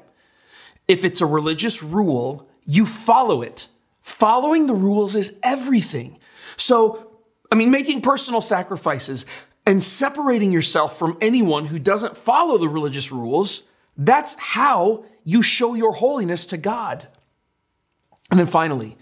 If 0.88 1.06
it's 1.06 1.22
a 1.22 1.26
religious 1.26 1.82
rule, 1.82 2.50
you 2.66 2.86
follow 2.86 3.42
it. 3.42 3.68
Following 4.12 4.68
the 4.68 4.76
rules 4.76 5.16
is 5.16 5.40
everything. 5.42 6.20
So, 6.58 7.12
I 7.52 7.56
mean, 7.56 7.72
making 7.72 8.02
personal 8.02 8.42
sacrifices 8.42 9.26
and 9.66 9.82
separating 9.82 10.52
yourself 10.52 11.00
from 11.00 11.18
anyone 11.22 11.66
who 11.66 11.80
doesn't 11.80 12.18
follow 12.18 12.58
the 12.58 12.70
religious 12.70 13.12
rules, 13.12 13.64
that's 13.98 14.36
how 14.38 15.06
you 15.24 15.42
show 15.42 15.74
your 15.74 15.94
holiness 15.94 16.46
to 16.48 16.58
God. 16.58 17.08
And 18.30 18.40
then 18.40 18.48
finally, 18.48 18.98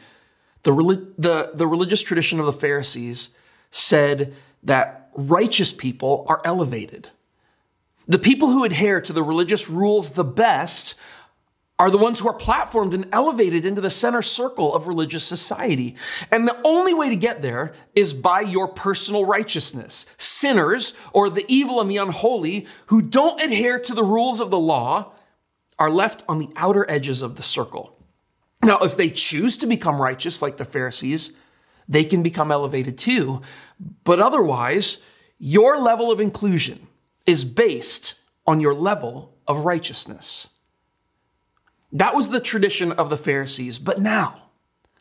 the, 0.63 0.73
the, 1.17 1.51
the 1.53 1.67
religious 1.67 2.01
tradition 2.01 2.39
of 2.39 2.45
the 2.45 2.53
Pharisees 2.53 3.31
said 3.71 4.33
that 4.63 5.09
righteous 5.15 5.73
people 5.73 6.25
are 6.29 6.41
elevated. 6.45 7.09
The 8.07 8.19
people 8.19 8.51
who 8.51 8.63
adhere 8.63 9.01
to 9.01 9.11
the 9.11 9.23
religious 9.23 9.69
rules 9.69 10.11
the 10.11 10.23
best 10.23 10.95
are 11.79 11.89
the 11.89 11.97
ones 11.97 12.19
who 12.19 12.27
are 12.27 12.37
platformed 12.37 12.93
and 12.93 13.07
elevated 13.13 13.65
into 13.65 13.79
the 13.79 13.89
center 13.89 14.21
circle 14.21 14.75
of 14.75 14.87
religious 14.87 15.23
society. 15.23 15.95
And 16.29 16.45
the 16.45 16.59
only 16.65 16.93
way 16.93 17.09
to 17.09 17.15
get 17.15 17.41
there 17.41 17.73
is 17.95 18.13
by 18.13 18.41
your 18.41 18.67
personal 18.67 19.23
righteousness. 19.25 20.05
Sinners, 20.17 20.93
or 21.13 21.29
the 21.29 21.45
evil 21.47 21.79
and 21.79 21.89
the 21.89 21.97
unholy, 21.97 22.67
who 22.87 23.01
don't 23.01 23.41
adhere 23.41 23.79
to 23.79 23.93
the 23.93 24.03
rules 24.03 24.41
of 24.41 24.51
the 24.51 24.59
law, 24.59 25.13
are 25.79 25.89
left 25.89 26.23
on 26.27 26.39
the 26.39 26.49
outer 26.57 26.85
edges 26.91 27.21
of 27.21 27.37
the 27.37 27.43
circle. 27.43 27.95
Now, 28.61 28.79
if 28.79 28.97
they 28.97 29.09
choose 29.09 29.57
to 29.59 29.65
become 29.65 30.01
righteous 30.01 30.41
like 30.41 30.57
the 30.57 30.65
Pharisees, 30.65 31.31
they 31.87 32.03
can 32.03 32.21
become 32.21 32.51
elevated 32.51 32.97
too. 32.97 33.41
But 34.03 34.19
otherwise, 34.19 34.97
your 35.39 35.77
level 35.77 36.11
of 36.11 36.19
inclusion 36.19 36.87
is 37.25 37.45
based 37.45 38.15
on 38.45 38.59
your 38.59 38.73
level 38.73 39.37
of 39.47 39.63
righteousness. 39.63 40.49
That 41.91 42.15
was 42.15 42.29
the 42.29 42.39
tradition 42.39 42.91
of 42.91 43.09
the 43.09 43.17
Pharisees. 43.17 43.79
But 43.79 43.99
now, 43.99 44.43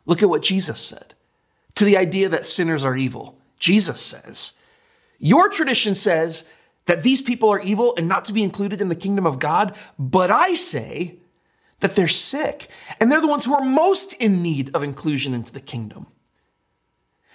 look 0.07 0.23
at 0.23 0.29
what 0.29 0.43
Jesus 0.43 0.81
said 0.81 1.15
to 1.75 1.85
the 1.85 1.97
idea 1.97 2.29
that 2.29 2.47
sinners 2.47 2.85
are 2.85 2.97
evil. 2.97 3.39
Jesus 3.59 4.01
says, 4.01 4.53
Your 5.19 5.49
tradition 5.49 5.95
says 5.95 6.45
that 6.87 7.03
these 7.03 7.21
people 7.21 7.51
are 7.51 7.61
evil 7.61 7.95
and 7.97 8.09
not 8.09 8.25
to 8.27 8.33
be 8.33 8.43
included 8.43 8.81
in 8.81 8.89
the 8.89 8.95
kingdom 8.95 9.27
of 9.27 9.39
God, 9.39 9.77
but 9.99 10.31
I 10.31 10.55
say 10.55 11.19
that 11.81 11.95
they're 11.95 12.09
sick 12.09 12.69
and 13.01 13.13
they're 13.13 13.21
the 13.21 13.29
ones 13.29 13.45
who 13.45 13.55
are 13.55 13.65
most 13.65 14.15
in 14.15 14.43
need 14.43 14.71
of 14.75 14.83
inclusion 14.83 15.35
into 15.35 15.53
the 15.53 15.61
kingdom. 15.61 16.07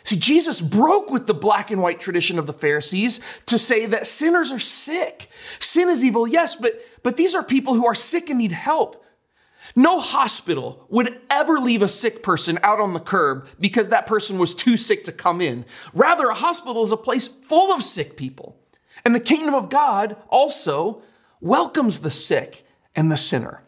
See, 0.04 0.18
Jesus 0.18 0.60
broke 0.60 1.10
with 1.10 1.28
the 1.28 1.34
black 1.34 1.72
and 1.72 1.82
white 1.82 2.02
tradition 2.02 2.38
of 2.38 2.46
the 2.46 2.54
Pharisees 2.54 3.22
to 3.46 3.58
say 3.58 3.86
that 3.86 4.06
sinners 4.06 4.52
are 4.52 4.60
sick. 4.60 5.30
Sin 5.60 5.88
is 5.88 6.04
evil, 6.04 6.28
yes, 6.28 6.56
but, 6.56 6.82
but 7.04 7.16
these 7.16 7.34
are 7.34 7.44
people 7.44 7.74
who 7.76 7.86
are 7.86 7.96
sick 7.96 8.30
and 8.30 8.40
need 8.40 8.52
help. 8.52 9.03
No 9.76 10.00
hospital 10.00 10.86
would 10.90 11.20
ever 11.30 11.60
leave 11.60 11.82
a 11.82 11.88
sick 11.88 12.22
person 12.22 12.60
out 12.64 12.80
on 12.80 12.94
the 12.94 13.00
curb 13.00 13.48
because 13.60 13.90
that 13.90 14.06
person 14.06 14.38
was 14.38 14.54
too 14.54 14.78
sick 14.78 15.04
to 15.06 15.12
come 15.12 15.42
in. 15.42 15.66
Rather, 15.94 16.28
a 16.28 16.36
hospital 16.36 16.84
is 16.84 16.92
a 16.92 16.98
place 16.98 17.28
full 17.28 17.74
of 17.74 17.84
sick 17.84 18.18
people. 18.18 18.58
And 19.06 19.16
the 19.16 19.20
kingdom 19.20 19.54
of 19.54 19.70
God 19.70 20.16
also 20.30 21.02
welcomes 21.42 22.00
the 22.00 22.12
sick 22.12 22.66
and 22.96 23.12
the 23.12 23.18
sinner. 23.18 23.64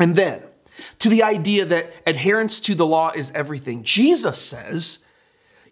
And 0.00 0.16
then, 0.16 0.42
to 1.00 1.08
the 1.08 1.22
idea 1.22 1.64
that 1.64 1.92
adherence 2.06 2.60
to 2.60 2.74
the 2.74 2.86
law 2.86 3.10
is 3.14 3.32
everything, 3.32 3.82
Jesus 3.82 4.40
says, 4.40 5.00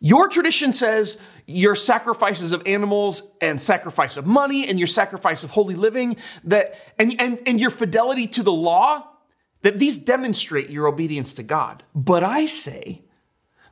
your 0.00 0.28
tradition 0.28 0.72
says 0.72 1.18
your 1.46 1.74
sacrifices 1.74 2.52
of 2.52 2.62
animals 2.66 3.30
and 3.40 3.60
sacrifice 3.60 4.16
of 4.16 4.26
money 4.26 4.68
and 4.68 4.78
your 4.78 4.86
sacrifice 4.86 5.42
of 5.42 5.50
holy 5.50 5.74
living 5.74 6.16
that 6.44 6.78
and, 6.98 7.18
and, 7.20 7.40
and 7.46 7.60
your 7.60 7.70
fidelity 7.70 8.26
to 8.26 8.42
the 8.42 8.52
law 8.52 9.06
that 9.62 9.78
these 9.78 9.98
demonstrate 9.98 10.70
your 10.70 10.86
obedience 10.86 11.32
to 11.34 11.42
God. 11.42 11.82
But 11.94 12.22
I 12.22 12.46
say 12.46 13.02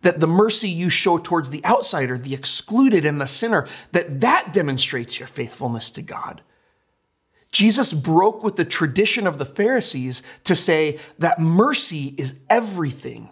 that 0.02 0.20
the 0.20 0.26
mercy 0.26 0.68
you 0.68 0.88
show 0.90 1.18
towards 1.18 1.50
the 1.50 1.64
outsider, 1.64 2.18
the 2.18 2.34
excluded 2.34 3.06
and 3.06 3.20
the 3.20 3.26
sinner, 3.26 3.66
that 3.92 4.20
that 4.20 4.52
demonstrates 4.52 5.18
your 5.18 5.28
faithfulness 5.28 5.90
to 5.92 6.02
God. 6.02 6.42
Jesus 7.50 7.92
broke 7.92 8.42
with 8.42 8.56
the 8.56 8.64
tradition 8.64 9.26
of 9.26 9.38
the 9.38 9.46
Pharisees 9.46 10.22
to 10.42 10.54
say 10.54 10.98
that 11.18 11.40
mercy 11.40 12.14
is 12.18 12.34
everything. 12.50 13.30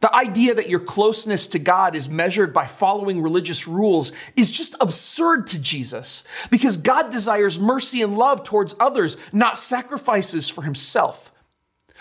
The 0.00 0.14
idea 0.14 0.54
that 0.54 0.70
your 0.70 0.80
closeness 0.80 1.46
to 1.48 1.58
God 1.58 1.94
is 1.94 2.08
measured 2.08 2.54
by 2.54 2.66
following 2.66 3.20
religious 3.20 3.68
rules 3.68 4.12
is 4.34 4.50
just 4.50 4.74
absurd 4.80 5.46
to 5.48 5.60
Jesus 5.60 6.24
because 6.50 6.78
God 6.78 7.12
desires 7.12 7.58
mercy 7.58 8.00
and 8.00 8.16
love 8.16 8.42
towards 8.42 8.74
others, 8.80 9.18
not 9.32 9.58
sacrifices 9.58 10.48
for 10.48 10.62
himself. 10.62 11.30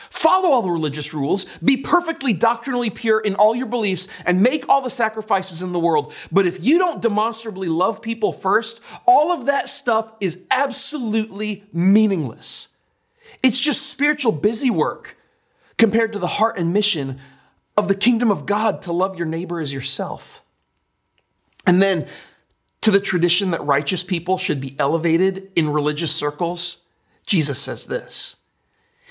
Follow 0.10 0.50
all 0.50 0.62
the 0.62 0.72
religious 0.72 1.14
rules, 1.14 1.46
be 1.60 1.78
perfectly 1.78 2.34
doctrinally 2.34 2.90
pure 2.90 3.20
in 3.20 3.36
all 3.36 3.56
your 3.56 3.66
beliefs, 3.66 4.08
and 4.26 4.42
make 4.42 4.68
all 4.70 4.82
the 4.82 4.90
sacrifices 4.90 5.62
in 5.62 5.72
the 5.72 5.80
world. 5.80 6.14
But 6.32 6.48
if 6.48 6.64
you 6.64 6.78
don't 6.78 7.02
demonstrably 7.02 7.68
love 7.68 8.02
people 8.02 8.32
first, 8.32 8.82
all 9.06 9.32
of 9.32 9.48
that 9.48 9.70
stuff 9.70 10.14
is 10.20 10.44
absolutely 10.50 11.64
meaningless. 11.74 12.70
It's 13.44 13.60
just 13.60 13.88
spiritual 13.88 14.32
busy 14.32 14.70
work 14.70 15.18
compared 15.78 16.14
to 16.14 16.20
the 16.20 16.28
heart 16.28 16.58
and 16.58 16.74
mission 16.74 17.20
of 17.78 17.88
the 17.88 17.96
kingdom 17.96 18.32
of 18.32 18.46
God 18.46 18.82
to 18.84 18.92
love 18.92 19.18
your 19.18 19.28
neighbor 19.28 19.60
as 19.60 19.74
yourself. 19.74 20.44
And 21.66 21.82
then 21.82 22.08
to 22.82 22.92
the 22.92 23.00
tradition 23.00 23.52
that 23.52 23.64
righteous 23.66 24.04
people 24.04 24.38
should 24.38 24.60
be 24.60 24.76
elevated 24.80 25.52
in 25.56 25.70
religious 25.70 26.14
circles, 26.14 26.82
Jesus 27.26 27.60
says 27.60 27.88
this. 27.88 28.36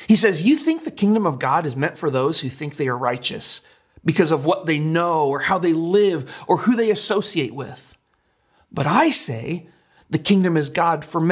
He 0.07 0.17
says, 0.17 0.47
You 0.47 0.57
think 0.57 0.85
the 0.85 0.91
kingdom 0.91 1.27
of 1.27 1.39
God 1.39 1.67
is 1.67 1.77
meant 1.77 1.99
for 1.99 2.11
those 2.11 2.41
who 2.41 2.49
think 2.49 2.77
they 2.77 2.89
are 2.89 2.97
righteous 2.97 3.63
because 4.05 4.31
of 4.31 4.47
what 4.47 4.67
they 4.67 4.79
know 4.79 5.27
or 5.29 5.41
how 5.41 5.59
they 5.59 5.73
live 5.73 6.45
or 6.47 6.59
who 6.59 6.77
they 6.77 6.91
associate 6.91 7.55
with. 7.55 7.97
But 8.71 8.87
I 8.87 9.11
say 9.11 9.69
the 10.11 10.19
kingdom 10.19 10.57
is 10.57 10.71
God 10.71 11.05
for 11.05 11.27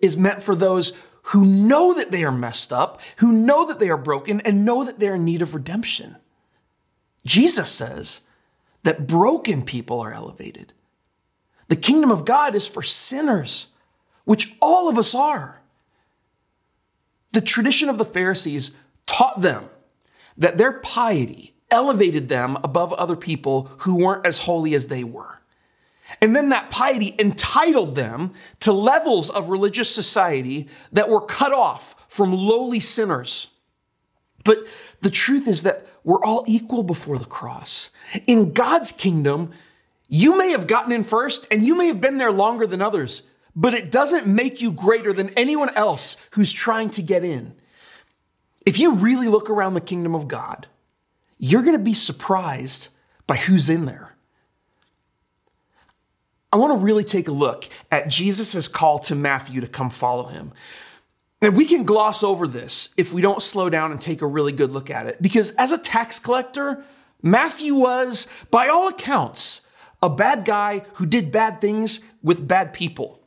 is 0.00 0.16
meant 0.16 0.42
for 0.42 0.54
those 0.54 0.92
who 1.26 1.44
know 1.44 1.94
that 1.94 2.10
they 2.10 2.24
are 2.24 2.32
messed 2.32 2.72
up, 2.72 3.00
who 3.18 3.32
know 3.32 3.66
that 3.66 3.78
they 3.78 3.88
are 3.88 3.96
broken, 3.96 4.40
and 4.40 4.64
know 4.64 4.84
that 4.84 4.98
they're 4.98 5.14
in 5.14 5.24
need 5.24 5.42
of 5.42 5.54
redemption. 5.54 6.16
Jesus 7.24 7.70
says 7.70 8.20
that 8.82 9.06
broken 9.06 9.62
people 9.62 10.00
are 10.00 10.12
elevated. 10.12 10.72
The 11.68 11.76
kingdom 11.76 12.10
of 12.10 12.24
God 12.24 12.54
is 12.54 12.66
for 12.66 12.82
sinners, 12.82 13.68
which 14.24 14.56
all 14.60 14.88
of 14.88 14.98
us 14.98 15.14
are. 15.14 15.61
The 17.32 17.40
tradition 17.40 17.88
of 17.88 17.98
the 17.98 18.04
Pharisees 18.04 18.72
taught 19.06 19.40
them 19.40 19.68
that 20.36 20.58
their 20.58 20.72
piety 20.72 21.54
elevated 21.70 22.28
them 22.28 22.56
above 22.62 22.92
other 22.92 23.16
people 23.16 23.70
who 23.78 23.96
weren't 23.96 24.26
as 24.26 24.40
holy 24.40 24.74
as 24.74 24.88
they 24.88 25.02
were. 25.02 25.40
And 26.20 26.36
then 26.36 26.50
that 26.50 26.70
piety 26.70 27.14
entitled 27.18 27.94
them 27.94 28.32
to 28.60 28.72
levels 28.72 29.30
of 29.30 29.48
religious 29.48 29.92
society 29.92 30.68
that 30.92 31.08
were 31.08 31.22
cut 31.22 31.52
off 31.52 32.04
from 32.08 32.36
lowly 32.36 32.80
sinners. 32.80 33.48
But 34.44 34.66
the 35.00 35.10
truth 35.10 35.48
is 35.48 35.62
that 35.62 35.86
we're 36.04 36.22
all 36.22 36.44
equal 36.46 36.82
before 36.82 37.18
the 37.18 37.24
cross. 37.24 37.90
In 38.26 38.52
God's 38.52 38.92
kingdom, 38.92 39.52
you 40.08 40.36
may 40.36 40.50
have 40.50 40.66
gotten 40.66 40.92
in 40.92 41.04
first 41.04 41.46
and 41.50 41.64
you 41.64 41.74
may 41.74 41.86
have 41.86 42.00
been 42.00 42.18
there 42.18 42.32
longer 42.32 42.66
than 42.66 42.82
others, 42.82 43.22
but 43.54 43.74
it 43.74 43.90
doesn't 43.90 44.26
make 44.26 44.60
you 44.60 44.72
greater 44.72 45.12
than 45.12 45.30
anyone 45.30 45.74
else 45.74 46.16
who's 46.32 46.52
trying 46.52 46.90
to 46.90 47.02
get 47.02 47.24
in. 47.24 47.54
If 48.64 48.78
you 48.78 48.94
really 48.94 49.28
look 49.28 49.50
around 49.50 49.74
the 49.74 49.80
kingdom 49.80 50.14
of 50.14 50.28
God, 50.28 50.66
you're 51.38 51.62
going 51.62 51.76
to 51.76 51.82
be 51.82 51.94
surprised 51.94 52.88
by 53.26 53.36
who's 53.36 53.68
in 53.68 53.86
there. 53.86 54.14
I 56.52 56.56
want 56.58 56.78
to 56.78 56.84
really 56.84 57.04
take 57.04 57.28
a 57.28 57.32
look 57.32 57.64
at 57.90 58.08
Jesus' 58.08 58.68
call 58.68 58.98
to 59.00 59.14
Matthew 59.14 59.60
to 59.60 59.66
come 59.66 59.90
follow 59.90 60.26
him. 60.26 60.52
And 61.40 61.56
we 61.56 61.64
can 61.64 61.84
gloss 61.84 62.22
over 62.22 62.46
this 62.46 62.90
if 62.96 63.12
we 63.12 63.22
don't 63.22 63.42
slow 63.42 63.68
down 63.68 63.90
and 63.90 64.00
take 64.00 64.22
a 64.22 64.26
really 64.26 64.52
good 64.52 64.70
look 64.70 64.90
at 64.90 65.06
it. 65.06 65.20
Because 65.20 65.52
as 65.52 65.72
a 65.72 65.78
tax 65.78 66.18
collector, 66.18 66.84
Matthew 67.22 67.74
was, 67.74 68.28
by 68.50 68.68
all 68.68 68.86
accounts, 68.86 69.62
a 70.02 70.10
bad 70.10 70.44
guy 70.44 70.82
who 70.94 71.06
did 71.06 71.32
bad 71.32 71.60
things 71.60 72.00
with 72.22 72.46
bad 72.46 72.72
people. 72.72 73.21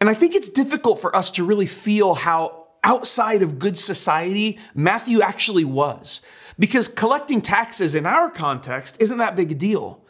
And 0.00 0.08
I 0.08 0.14
think 0.14 0.34
it's 0.34 0.48
difficult 0.48 1.00
for 1.00 1.14
us 1.14 1.30
to 1.32 1.44
really 1.44 1.66
feel 1.66 2.14
how 2.14 2.68
outside 2.82 3.42
of 3.42 3.58
good 3.58 3.76
society 3.76 4.58
Matthew 4.74 5.20
actually 5.20 5.64
was. 5.64 6.22
Because 6.58 6.88
collecting 6.88 7.42
taxes 7.42 7.94
in 7.94 8.06
our 8.06 8.30
context 8.30 9.00
isn't 9.00 9.18
that 9.18 9.36
big 9.36 9.52
a 9.52 9.54
deal. 9.54 10.02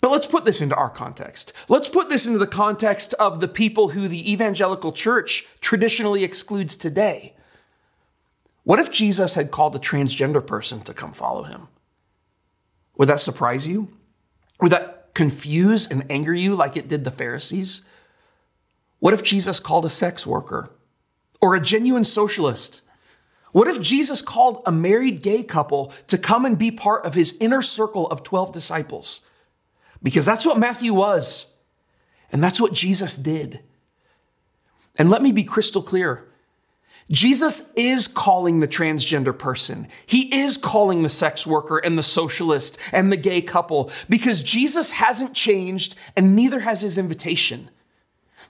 But 0.00 0.10
let's 0.10 0.26
put 0.26 0.44
this 0.44 0.60
into 0.60 0.74
our 0.74 0.90
context. 0.90 1.52
Let's 1.68 1.88
put 1.88 2.08
this 2.08 2.26
into 2.26 2.38
the 2.38 2.46
context 2.46 3.14
of 3.14 3.40
the 3.40 3.48
people 3.48 3.88
who 3.88 4.06
the 4.06 4.30
evangelical 4.30 4.92
church 4.92 5.46
traditionally 5.60 6.24
excludes 6.24 6.76
today. 6.76 7.34
What 8.64 8.78
if 8.78 8.90
Jesus 8.90 9.34
had 9.34 9.50
called 9.50 9.74
a 9.76 9.78
transgender 9.78 10.46
person 10.46 10.82
to 10.82 10.94
come 10.94 11.12
follow 11.12 11.44
him? 11.44 11.68
Would 12.96 13.08
that 13.08 13.20
surprise 13.20 13.66
you? 13.66 13.88
Would 14.60 14.72
that 14.72 15.14
confuse 15.14 15.86
and 15.86 16.04
anger 16.10 16.34
you 16.34 16.54
like 16.54 16.76
it 16.76 16.88
did 16.88 17.04
the 17.04 17.10
Pharisees? 17.10 17.82
What 19.04 19.12
if 19.12 19.22
Jesus 19.22 19.60
called 19.60 19.84
a 19.84 19.90
sex 19.90 20.26
worker 20.26 20.70
or 21.38 21.54
a 21.54 21.60
genuine 21.60 22.04
socialist? 22.04 22.80
What 23.52 23.68
if 23.68 23.82
Jesus 23.82 24.22
called 24.22 24.62
a 24.64 24.72
married 24.72 25.20
gay 25.20 25.42
couple 25.42 25.92
to 26.06 26.16
come 26.16 26.46
and 26.46 26.56
be 26.56 26.70
part 26.70 27.04
of 27.04 27.12
his 27.12 27.36
inner 27.38 27.60
circle 27.60 28.08
of 28.08 28.22
12 28.22 28.52
disciples? 28.52 29.20
Because 30.02 30.24
that's 30.24 30.46
what 30.46 30.58
Matthew 30.58 30.94
was. 30.94 31.48
And 32.32 32.42
that's 32.42 32.58
what 32.58 32.72
Jesus 32.72 33.18
did. 33.18 33.60
And 34.96 35.10
let 35.10 35.20
me 35.20 35.32
be 35.32 35.44
crystal 35.44 35.82
clear. 35.82 36.26
Jesus 37.10 37.74
is 37.74 38.08
calling 38.08 38.60
the 38.60 38.68
transgender 38.68 39.38
person. 39.38 39.86
He 40.06 40.34
is 40.34 40.56
calling 40.56 41.02
the 41.02 41.10
sex 41.10 41.46
worker 41.46 41.76
and 41.76 41.98
the 41.98 42.02
socialist 42.02 42.78
and 42.90 43.12
the 43.12 43.18
gay 43.18 43.42
couple 43.42 43.90
because 44.08 44.42
Jesus 44.42 44.92
hasn't 44.92 45.34
changed 45.34 45.94
and 46.16 46.34
neither 46.34 46.60
has 46.60 46.80
his 46.80 46.96
invitation. 46.96 47.68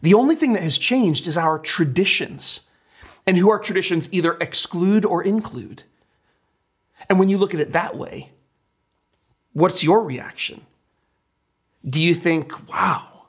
The 0.04 0.12
only 0.12 0.34
thing 0.34 0.52
that 0.52 0.62
has 0.62 0.76
changed 0.76 1.26
is 1.26 1.38
our 1.38 1.58
traditions 1.58 2.60
and 3.26 3.38
who 3.38 3.48
our 3.48 3.58
traditions 3.58 4.06
either 4.12 4.36
exclude 4.38 5.02
or 5.02 5.22
include. 5.22 5.84
And 7.08 7.18
when 7.18 7.30
you 7.30 7.38
look 7.38 7.54
at 7.54 7.60
it 7.60 7.72
that 7.72 7.96
way, 7.96 8.30
what's 9.54 9.82
your 9.82 10.02
reaction? 10.02 10.66
Do 11.88 12.02
you 12.02 12.12
think, 12.12 12.68
wow, 12.68 13.28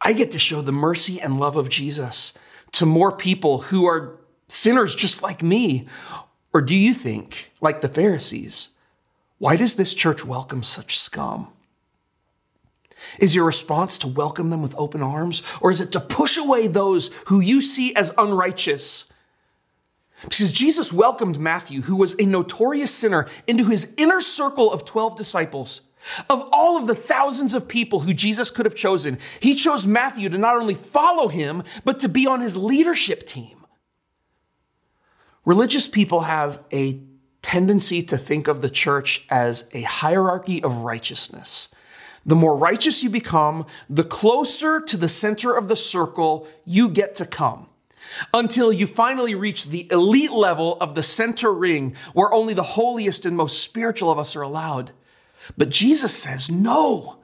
I 0.00 0.14
get 0.14 0.32
to 0.32 0.38
show 0.40 0.62
the 0.62 0.72
mercy 0.72 1.20
and 1.20 1.38
love 1.38 1.54
of 1.56 1.68
Jesus 1.68 2.32
to 2.72 2.86
more 2.86 3.12
people 3.12 3.60
who 3.60 3.86
are 3.86 4.18
sinners 4.48 4.96
just 4.96 5.22
like 5.22 5.44
me? 5.44 5.86
Or 6.52 6.60
do 6.60 6.74
you 6.74 6.92
think, 6.92 7.52
like 7.60 7.82
the 7.82 7.88
Pharisees, 7.88 8.70
why 9.38 9.54
does 9.54 9.76
this 9.76 9.94
church 9.94 10.24
welcome 10.24 10.64
such 10.64 10.98
scum? 10.98 11.52
Is 13.18 13.34
your 13.34 13.44
response 13.44 13.98
to 13.98 14.08
welcome 14.08 14.50
them 14.50 14.62
with 14.62 14.74
open 14.76 15.02
arms, 15.02 15.42
or 15.60 15.70
is 15.70 15.80
it 15.80 15.92
to 15.92 16.00
push 16.00 16.36
away 16.36 16.66
those 16.66 17.10
who 17.26 17.40
you 17.40 17.60
see 17.60 17.94
as 17.94 18.12
unrighteous? 18.16 19.06
Because 20.22 20.52
Jesus 20.52 20.92
welcomed 20.92 21.38
Matthew, 21.38 21.82
who 21.82 21.96
was 21.96 22.14
a 22.18 22.26
notorious 22.26 22.90
sinner, 22.90 23.26
into 23.46 23.64
his 23.64 23.92
inner 23.96 24.20
circle 24.20 24.72
of 24.72 24.84
12 24.84 25.16
disciples. 25.16 25.82
Of 26.28 26.48
all 26.52 26.76
of 26.76 26.86
the 26.86 26.94
thousands 26.94 27.54
of 27.54 27.66
people 27.66 28.00
who 28.00 28.12
Jesus 28.12 28.50
could 28.50 28.66
have 28.66 28.74
chosen, 28.74 29.18
he 29.40 29.54
chose 29.54 29.86
Matthew 29.86 30.28
to 30.28 30.38
not 30.38 30.56
only 30.56 30.74
follow 30.74 31.28
him, 31.28 31.62
but 31.84 32.00
to 32.00 32.08
be 32.08 32.26
on 32.26 32.40
his 32.40 32.56
leadership 32.56 33.26
team. 33.26 33.66
Religious 35.44 35.88
people 35.88 36.22
have 36.22 36.62
a 36.72 37.00
tendency 37.42 38.02
to 38.02 38.16
think 38.16 38.48
of 38.48 38.62
the 38.62 38.70
church 38.70 39.26
as 39.30 39.68
a 39.72 39.82
hierarchy 39.82 40.62
of 40.62 40.78
righteousness. 40.78 41.68
The 42.26 42.36
more 42.36 42.56
righteous 42.56 43.02
you 43.02 43.10
become, 43.10 43.66
the 43.88 44.04
closer 44.04 44.80
to 44.80 44.96
the 44.96 45.08
center 45.08 45.54
of 45.54 45.68
the 45.68 45.76
circle 45.76 46.48
you 46.64 46.88
get 46.88 47.14
to 47.16 47.26
come 47.26 47.68
until 48.32 48.72
you 48.72 48.86
finally 48.86 49.34
reach 49.34 49.66
the 49.66 49.88
elite 49.90 50.32
level 50.32 50.76
of 50.80 50.94
the 50.94 51.02
center 51.02 51.52
ring 51.52 51.94
where 52.12 52.32
only 52.32 52.54
the 52.54 52.62
holiest 52.62 53.26
and 53.26 53.36
most 53.36 53.62
spiritual 53.62 54.10
of 54.10 54.18
us 54.18 54.36
are 54.36 54.42
allowed. 54.42 54.92
But 55.58 55.70
Jesus 55.70 56.14
says, 56.14 56.50
no. 56.50 57.18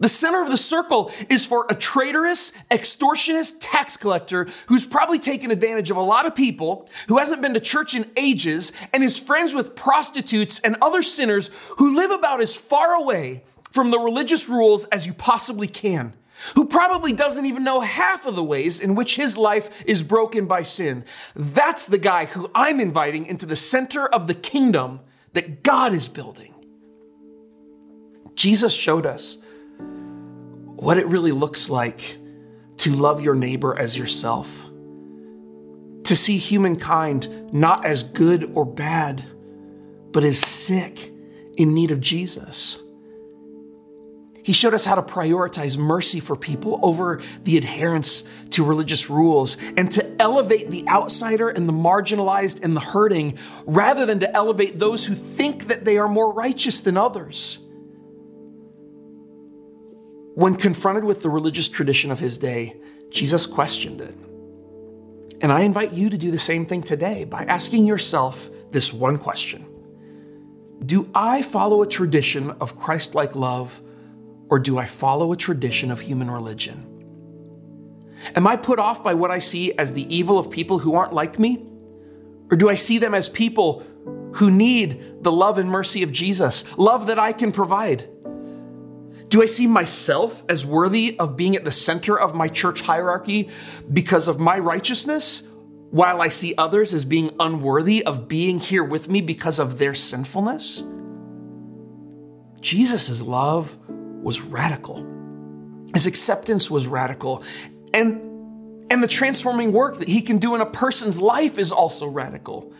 The 0.00 0.08
center 0.08 0.40
of 0.40 0.48
the 0.48 0.56
circle 0.56 1.10
is 1.28 1.44
for 1.44 1.66
a 1.68 1.74
traitorous, 1.74 2.52
extortionist 2.70 3.56
tax 3.60 3.96
collector 3.96 4.46
who's 4.66 4.86
probably 4.86 5.18
taken 5.18 5.50
advantage 5.50 5.90
of 5.90 5.96
a 5.96 6.02
lot 6.02 6.24
of 6.24 6.36
people, 6.36 6.88
who 7.08 7.18
hasn't 7.18 7.42
been 7.42 7.54
to 7.54 7.60
church 7.60 7.96
in 7.96 8.08
ages, 8.16 8.72
and 8.92 9.02
is 9.02 9.18
friends 9.18 9.56
with 9.56 9.74
prostitutes 9.74 10.60
and 10.60 10.76
other 10.80 11.02
sinners 11.02 11.50
who 11.78 11.96
live 11.96 12.12
about 12.12 12.40
as 12.40 12.54
far 12.54 12.94
away 12.94 13.42
from 13.70 13.90
the 13.90 13.98
religious 13.98 14.48
rules 14.48 14.84
as 14.86 15.06
you 15.06 15.12
possibly 15.12 15.68
can, 15.68 16.14
who 16.54 16.66
probably 16.66 17.12
doesn't 17.12 17.46
even 17.46 17.64
know 17.64 17.80
half 17.80 18.26
of 18.26 18.36
the 18.36 18.44
ways 18.44 18.80
in 18.80 18.94
which 18.94 19.16
his 19.16 19.36
life 19.36 19.84
is 19.84 20.02
broken 20.02 20.46
by 20.46 20.62
sin. 20.62 21.04
That's 21.34 21.86
the 21.86 21.98
guy 21.98 22.26
who 22.26 22.50
I'm 22.54 22.80
inviting 22.80 23.26
into 23.26 23.46
the 23.46 23.56
center 23.56 24.06
of 24.06 24.26
the 24.26 24.34
kingdom 24.34 25.00
that 25.32 25.62
God 25.62 25.92
is 25.92 26.08
building. 26.08 26.54
Jesus 28.34 28.74
showed 28.74 29.04
us 29.04 29.38
what 30.76 30.96
it 30.96 31.06
really 31.06 31.32
looks 31.32 31.68
like 31.68 32.18
to 32.78 32.94
love 32.94 33.20
your 33.20 33.34
neighbor 33.34 33.76
as 33.76 33.98
yourself, 33.98 34.64
to 36.04 36.14
see 36.14 36.38
humankind 36.38 37.52
not 37.52 37.84
as 37.84 38.04
good 38.04 38.52
or 38.54 38.64
bad, 38.64 39.24
but 40.12 40.22
as 40.22 40.38
sick 40.38 41.12
in 41.56 41.74
need 41.74 41.90
of 41.90 42.00
Jesus. 42.00 42.78
He 44.48 44.54
showed 44.54 44.72
us 44.72 44.86
how 44.86 44.94
to 44.94 45.02
prioritize 45.02 45.76
mercy 45.76 46.20
for 46.20 46.34
people 46.34 46.80
over 46.82 47.20
the 47.44 47.58
adherence 47.58 48.24
to 48.52 48.64
religious 48.64 49.10
rules 49.10 49.58
and 49.76 49.90
to 49.90 50.22
elevate 50.22 50.70
the 50.70 50.88
outsider 50.88 51.50
and 51.50 51.68
the 51.68 51.74
marginalized 51.74 52.64
and 52.64 52.74
the 52.74 52.80
hurting 52.80 53.36
rather 53.66 54.06
than 54.06 54.20
to 54.20 54.34
elevate 54.34 54.78
those 54.78 55.04
who 55.04 55.14
think 55.14 55.66
that 55.66 55.84
they 55.84 55.98
are 55.98 56.08
more 56.08 56.32
righteous 56.32 56.80
than 56.80 56.96
others. 56.96 57.58
When 60.34 60.56
confronted 60.56 61.04
with 61.04 61.20
the 61.20 61.28
religious 61.28 61.68
tradition 61.68 62.10
of 62.10 62.18
his 62.18 62.38
day, 62.38 62.74
Jesus 63.10 63.44
questioned 63.44 64.00
it. 64.00 64.14
And 65.42 65.52
I 65.52 65.60
invite 65.60 65.92
you 65.92 66.08
to 66.08 66.16
do 66.16 66.30
the 66.30 66.38
same 66.38 66.64
thing 66.64 66.82
today 66.82 67.24
by 67.24 67.44
asking 67.44 67.84
yourself 67.84 68.48
this 68.70 68.94
one 68.94 69.18
question 69.18 69.66
Do 70.86 71.10
I 71.14 71.42
follow 71.42 71.82
a 71.82 71.86
tradition 71.86 72.52
of 72.62 72.78
Christ 72.78 73.14
like 73.14 73.36
love, 73.36 73.82
or 74.50 74.58
do 74.58 74.78
I 74.78 74.84
follow 74.84 75.32
a 75.32 75.36
tradition 75.36 75.90
of 75.90 76.00
human 76.00 76.30
religion? 76.30 76.86
Am 78.34 78.46
I 78.46 78.56
put 78.56 78.78
off 78.78 79.02
by 79.02 79.14
what 79.14 79.30
I 79.30 79.38
see 79.38 79.72
as 79.78 79.92
the 79.92 80.12
evil 80.14 80.38
of 80.38 80.50
people 80.50 80.78
who 80.78 80.94
aren't 80.94 81.12
like 81.12 81.38
me? 81.38 81.64
Or 82.50 82.56
do 82.56 82.68
I 82.68 82.74
see 82.74 82.98
them 82.98 83.14
as 83.14 83.28
people 83.28 83.84
who 84.34 84.50
need 84.50 85.22
the 85.22 85.32
love 85.32 85.58
and 85.58 85.70
mercy 85.70 86.02
of 86.02 86.12
Jesus, 86.12 86.78
love 86.78 87.06
that 87.06 87.18
I 87.18 87.32
can 87.32 87.52
provide? 87.52 88.08
Do 89.28 89.42
I 89.42 89.46
see 89.46 89.66
myself 89.66 90.42
as 90.48 90.64
worthy 90.64 91.18
of 91.18 91.36
being 91.36 91.54
at 91.54 91.64
the 91.64 91.70
center 91.70 92.18
of 92.18 92.34
my 92.34 92.48
church 92.48 92.80
hierarchy 92.80 93.50
because 93.92 94.26
of 94.26 94.40
my 94.40 94.58
righteousness, 94.58 95.42
while 95.90 96.22
I 96.22 96.28
see 96.28 96.54
others 96.56 96.94
as 96.94 97.04
being 97.04 97.34
unworthy 97.38 98.04
of 98.04 98.28
being 98.28 98.58
here 98.58 98.84
with 98.84 99.08
me 99.08 99.20
because 99.20 99.58
of 99.58 99.78
their 99.78 99.94
sinfulness? 99.94 100.82
Jesus' 102.60 103.20
love 103.20 103.76
was 104.22 104.40
radical. 104.40 105.06
His 105.94 106.06
acceptance 106.06 106.70
was 106.70 106.86
radical. 106.86 107.42
And, 107.94 108.20
and 108.90 109.02
the 109.02 109.08
transforming 109.08 109.72
work 109.72 109.98
that 109.98 110.08
he 110.08 110.22
can 110.22 110.38
do 110.38 110.54
in 110.54 110.60
a 110.60 110.66
person's 110.66 111.20
life 111.20 111.58
is 111.58 111.72
also 111.72 112.06
radical. 112.06 112.72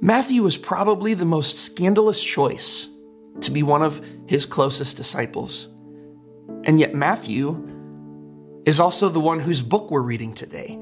Matthew 0.00 0.42
was 0.42 0.56
probably 0.56 1.14
the 1.14 1.26
most 1.26 1.58
scandalous 1.58 2.22
choice 2.22 2.88
to 3.40 3.50
be 3.50 3.62
one 3.62 3.82
of 3.82 4.04
his 4.26 4.46
closest 4.46 4.96
disciples. 4.96 5.68
And 6.64 6.80
yet, 6.80 6.94
Matthew 6.94 7.66
is 8.64 8.80
also 8.80 9.08
the 9.08 9.20
one 9.20 9.40
whose 9.40 9.62
book 9.62 9.90
we're 9.90 10.00
reading 10.00 10.34
today, 10.34 10.78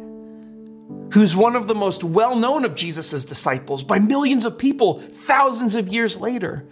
who's 1.12 1.36
one 1.36 1.56
of 1.56 1.68
the 1.68 1.74
most 1.74 2.04
well 2.04 2.36
known 2.36 2.64
of 2.64 2.74
Jesus' 2.74 3.24
disciples 3.24 3.82
by 3.82 3.98
millions 3.98 4.44
of 4.44 4.58
people 4.58 4.98
thousands 4.98 5.74
of 5.74 5.88
years 5.88 6.20
later. 6.20 6.66